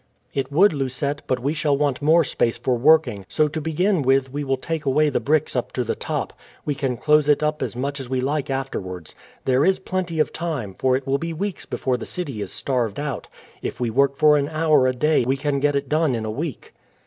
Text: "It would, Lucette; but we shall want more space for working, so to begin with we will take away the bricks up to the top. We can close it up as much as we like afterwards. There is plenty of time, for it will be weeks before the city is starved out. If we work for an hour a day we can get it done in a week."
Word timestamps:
"It 0.33 0.51
would, 0.51 0.73
Lucette; 0.73 1.21
but 1.27 1.37
we 1.39 1.53
shall 1.53 1.77
want 1.77 2.01
more 2.01 2.23
space 2.23 2.57
for 2.57 2.73
working, 2.75 3.23
so 3.29 3.47
to 3.47 3.61
begin 3.61 4.01
with 4.01 4.33
we 4.33 4.43
will 4.43 4.57
take 4.57 4.83
away 4.83 5.09
the 5.09 5.19
bricks 5.19 5.55
up 5.55 5.71
to 5.73 5.83
the 5.83 5.93
top. 5.93 6.33
We 6.65 6.73
can 6.73 6.97
close 6.97 7.29
it 7.29 7.43
up 7.43 7.61
as 7.61 7.75
much 7.75 7.99
as 7.99 8.09
we 8.09 8.19
like 8.19 8.49
afterwards. 8.49 9.13
There 9.45 9.63
is 9.63 9.77
plenty 9.77 10.19
of 10.19 10.33
time, 10.33 10.73
for 10.73 10.95
it 10.95 11.05
will 11.05 11.19
be 11.19 11.33
weeks 11.33 11.67
before 11.67 11.97
the 11.97 12.07
city 12.07 12.41
is 12.41 12.51
starved 12.51 12.99
out. 12.99 13.27
If 13.61 13.79
we 13.79 13.91
work 13.91 14.17
for 14.17 14.37
an 14.37 14.49
hour 14.49 14.87
a 14.87 14.93
day 14.95 15.23
we 15.23 15.37
can 15.37 15.59
get 15.59 15.75
it 15.75 15.87
done 15.87 16.15
in 16.15 16.25
a 16.25 16.31
week." 16.31 16.73